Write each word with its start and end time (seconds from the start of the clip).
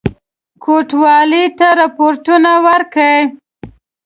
کوټوالی 0.63 1.45
ته 1.57 1.67
رپوټونه 1.81 2.51
ورکړي. 2.67 3.19